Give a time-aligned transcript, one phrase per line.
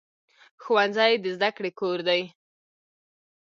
[0.63, 2.21] ښوونځی د زده کړې کور دی